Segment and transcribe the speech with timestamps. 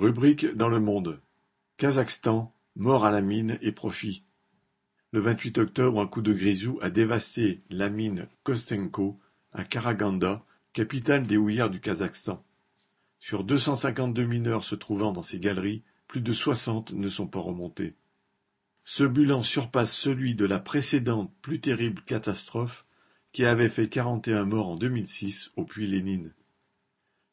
[0.00, 1.20] Rubrique dans Le Monde:
[1.76, 4.24] Kazakhstan, mort à la mine et profit.
[5.12, 9.20] Le vingt-huit octobre, un coup de grisou a dévasté la mine Kostenko
[9.52, 10.42] à Karaganda,
[10.72, 12.42] capitale des houillères du Kazakhstan.
[13.18, 17.26] Sur deux cent cinquante-deux mineurs se trouvant dans ces galeries, plus de soixante ne sont
[17.26, 17.94] pas remontés.
[18.84, 22.86] Ce bilan surpasse celui de la précédente plus terrible catastrophe
[23.32, 26.32] qui avait fait quarante et un morts en 2006 au puits Lénine.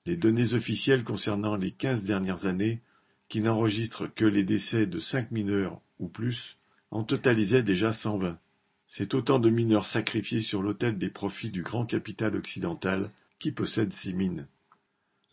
[0.08, 2.80] Les données officielles concernant les quinze dernières années,
[3.28, 6.56] qui n'enregistrent que les décès de cinq mineurs ou plus,
[6.92, 8.40] en totalisaient déjà cent vingt.
[8.86, 13.92] C'est autant de mineurs sacrifiés sur l'autel des profits du grand capital occidental qui possède
[13.92, 14.48] ces mines.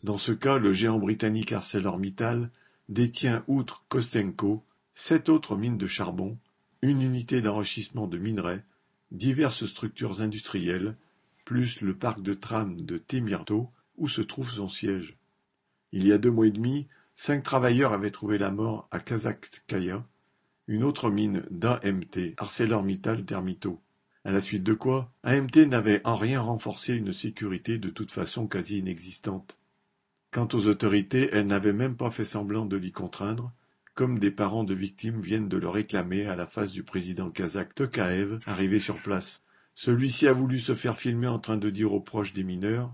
[0.03, 2.51] Dans ce cas, le géant britannique ArcelorMittal
[2.89, 4.61] détient, outre Kostenko,
[4.93, 6.37] sept autres mines de charbon,
[6.81, 8.65] une unité d'enrichissement de minerais,
[9.11, 10.97] diverses structures industrielles,
[11.45, 15.17] plus le parc de tram de Temirtau où se trouve son siège?
[15.91, 20.05] Il y a deux mois et demi, cinq travailleurs avaient trouvé la mort à Kazaktkaya,
[20.67, 23.81] une autre mine d'AMT, ArcelorMittal Termito.
[24.23, 28.47] À la suite de quoi, AMT n'avait en rien renforcé une sécurité de toute façon
[28.47, 29.57] quasi inexistante.
[30.31, 33.53] Quant aux autorités, elles n'avaient même pas fait semblant de l'y contraindre,
[33.93, 37.75] comme des parents de victimes viennent de le réclamer à la face du président kazakh
[37.75, 39.43] Tokaev arrivé sur place.
[39.75, 42.93] Celui-ci a voulu se faire filmer en train de dire aux proches des mineurs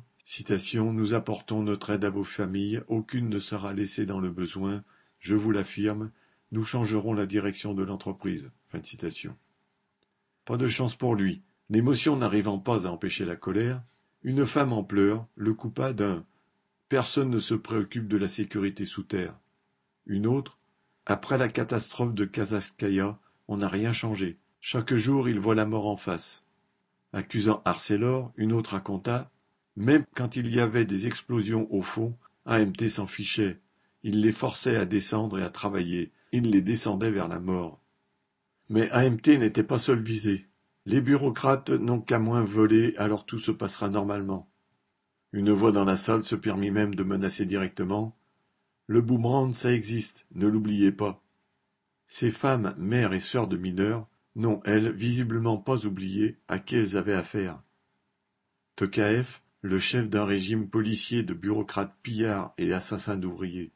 [0.75, 4.83] Nous apportons notre aide à vos familles, aucune ne sera laissée dans le besoin,
[5.19, 6.11] je vous l'affirme,
[6.51, 8.51] nous changerons la direction de l'entreprise.
[10.45, 11.41] Pas de chance pour lui.
[11.69, 13.81] L'émotion n'arrivant pas à empêcher la colère,
[14.23, 16.25] une femme en pleurs le coupa d'un
[16.89, 19.39] Personne ne se préoccupe de la sécurité sous terre.
[20.05, 20.59] Une autre
[21.05, 24.37] Après la catastrophe de Kazaskaya, on n'a rien changé.
[24.59, 26.43] Chaque jour, il voit la mort en face.
[27.13, 29.31] Accusant Arcelor, une autre raconta
[29.81, 32.15] même quand il y avait des explosions au fond,
[32.45, 33.59] AMT s'en fichait.
[34.03, 36.11] Il les forçait à descendre et à travailler.
[36.31, 37.81] Il les descendait vers la mort.
[38.69, 40.47] Mais AMT n'était pas seul visé.
[40.85, 44.49] Les bureaucrates n'ont qu'à moins voler, alors tout se passera normalement.
[45.33, 48.15] Une voix dans la salle se permit même de menacer directement.
[48.85, 51.23] Le boomerang, ça existe, ne l'oubliez pas.
[52.05, 56.97] Ces femmes, mères et sœurs de mineurs, n'ont, elles, visiblement pas oublié à qui elles
[56.97, 57.61] avaient affaire.
[58.75, 63.71] Tokaev, le chef d'un régime policier de bureaucrates pillards et assassins d'ouvriers.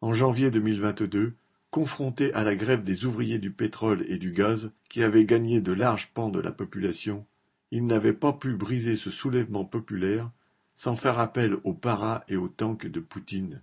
[0.00, 1.34] En janvier 2022,
[1.70, 5.72] confronté à la grève des ouvriers du pétrole et du gaz qui avait gagné de
[5.72, 7.26] larges pans de la population,
[7.72, 10.30] il n'avait pas pu briser ce soulèvement populaire
[10.76, 13.62] sans faire appel aux paras et aux tanks de Poutine.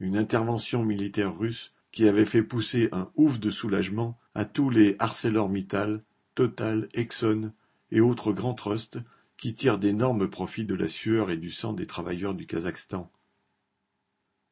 [0.00, 4.96] Une intervention militaire russe qui avait fait pousser un ouf de soulagement à tous les
[4.98, 6.02] ArcelorMittal,
[6.34, 7.52] Total, Exxon
[7.92, 8.98] et autres grands trusts
[9.42, 13.10] qui tirent d'énormes profits de la sueur et du sang des travailleurs du Kazakhstan.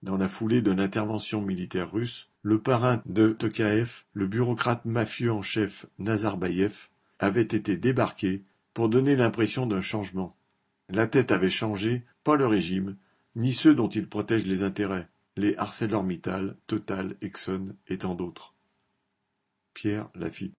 [0.03, 5.43] Dans la foulée de l'intervention militaire russe, le parrain de Tokaev, le bureaucrate mafieux en
[5.43, 6.89] chef Nazarbayev,
[7.21, 8.43] avait été débarqué
[8.75, 10.37] pour donner l'impression d'un changement.
[10.89, 12.97] La tête avait changé, pas le régime,
[13.37, 18.57] ni ceux dont il protège les intérêts, les ArcelorMittal, Total, Exxon et tant d'autres.
[19.73, 20.49] Pierre Lafitte